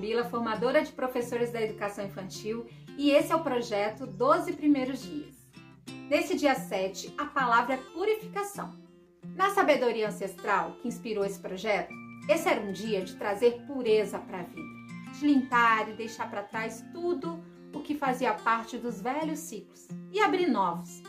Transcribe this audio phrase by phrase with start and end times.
[0.00, 5.36] Camila, formadora de professores da educação infantil, e esse é o projeto 12 Primeiros Dias.
[6.08, 8.74] Nesse dia 7, a palavra é purificação.
[9.36, 11.92] Na sabedoria ancestral que inspirou esse projeto,
[12.28, 14.68] esse era um dia de trazer pureza para a vida,
[15.18, 17.38] de limpar e deixar para trás tudo
[17.74, 21.02] o que fazia parte dos velhos ciclos e abrir novos.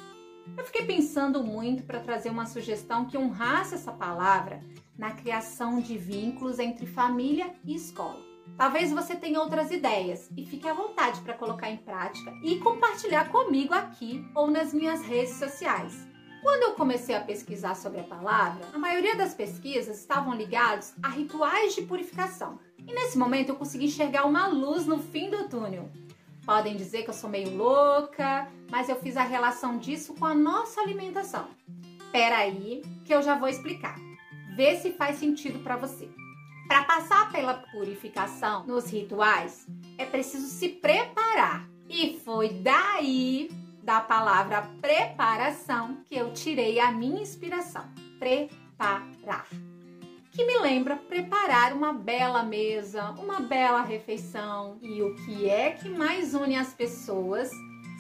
[0.58, 4.62] Eu fiquei pensando muito para trazer uma sugestão que honrasse essa palavra
[4.98, 8.20] na criação de vínculos entre família e escola.
[8.58, 13.30] Talvez você tenha outras ideias e fique à vontade para colocar em prática e compartilhar
[13.30, 16.08] comigo aqui ou nas minhas redes sociais.
[16.42, 21.10] Quando eu comecei a pesquisar sobre a palavra, a maioria das pesquisas estavam ligadas a
[21.10, 22.60] rituais de purificação.
[22.78, 25.90] E nesse momento eu consegui enxergar uma luz no fim do túnel.
[26.46, 30.34] Podem dizer que eu sou meio louca, mas eu fiz a relação disso com a
[30.34, 31.48] nossa alimentação.
[32.12, 33.96] Pera aí, que eu já vou explicar.
[34.56, 36.10] Vê se faz sentido para você.
[36.68, 41.68] Para passar pela purificação nos rituais, é preciso se preparar.
[41.90, 43.50] E foi daí
[43.84, 47.86] da palavra preparação que eu tirei a minha inspiração.
[48.20, 49.48] Preparar.
[50.32, 54.78] Que me lembra preparar uma bela mesa, uma bela refeição.
[54.82, 57.52] E o que é que mais une as pessoas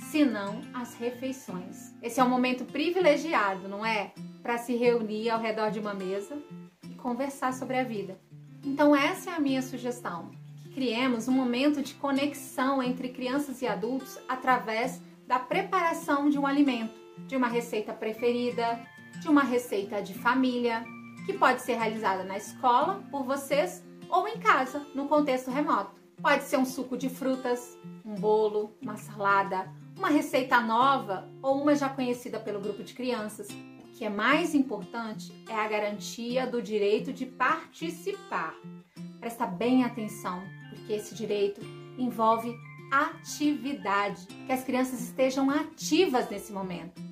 [0.09, 1.93] senão as refeições?
[2.01, 4.13] Esse é um momento privilegiado, não é?
[4.41, 6.41] Para se reunir ao redor de uma mesa
[6.89, 8.17] e conversar sobre a vida.
[8.63, 10.31] Então, essa é a minha sugestão:
[10.63, 16.47] que criemos um momento de conexão entre crianças e adultos através da preparação de um
[16.47, 16.93] alimento,
[17.27, 18.79] de uma receita preferida,
[19.19, 20.85] de uma receita de família,
[21.25, 26.01] que pode ser realizada na escola por vocês ou em casa, no contexto remoto.
[26.21, 31.75] Pode ser um suco de frutas, um bolo, uma salada, uma receita nova ou uma
[31.75, 33.47] já conhecida pelo grupo de crianças.
[33.49, 38.55] O que é mais importante é a garantia do direito de participar.
[39.19, 41.61] Presta bem atenção, porque esse direito
[41.97, 42.53] envolve
[42.91, 47.10] atividade, que as crianças estejam ativas nesse momento.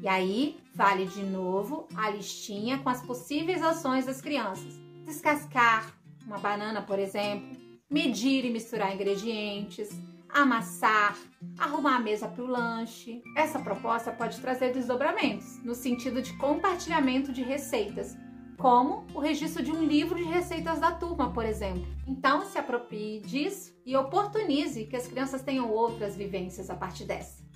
[0.00, 5.92] E aí, vale de novo a listinha com as possíveis ações das crianças: descascar
[6.26, 7.56] uma banana, por exemplo,
[7.90, 9.88] medir e misturar ingredientes,
[10.28, 11.16] amassar,
[11.58, 13.22] arrumar a mesa para o lanche.
[13.36, 18.16] Essa proposta pode trazer desdobramentos no sentido de compartilhamento de receitas
[18.58, 21.86] como o registro de um livro de receitas da turma, por exemplo.
[22.06, 27.47] Então, se aproprie disso e oportunize que as crianças tenham outras vivências a partir dessa.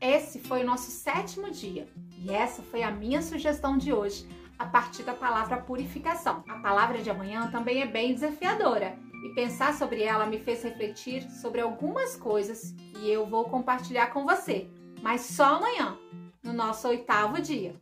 [0.00, 4.26] Esse foi o nosso sétimo dia e essa foi a minha sugestão de hoje,
[4.58, 6.44] a partir da palavra purificação.
[6.48, 11.22] A palavra de amanhã também é bem desafiadora e pensar sobre ela me fez refletir
[11.30, 14.68] sobre algumas coisas que eu vou compartilhar com você,
[15.02, 15.96] mas só amanhã,
[16.42, 17.74] no nosso oitavo dia.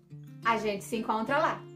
[0.44, 1.73] A gente se encontra lá.